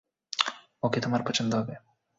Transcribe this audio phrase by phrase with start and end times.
[0.83, 1.73] ওকে তোমার পছন্দ হবে।